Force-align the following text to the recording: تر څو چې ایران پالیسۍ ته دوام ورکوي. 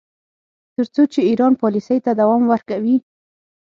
تر 0.75 0.85
څو 0.93 1.01
چې 1.13 1.19
ایران 1.29 1.53
پالیسۍ 1.61 1.97
ته 2.05 2.11
دوام 2.19 2.41
ورکوي. 2.51 2.97